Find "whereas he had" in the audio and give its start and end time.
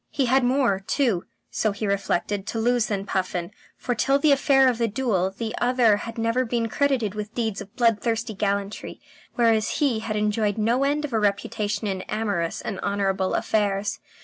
9.35-10.15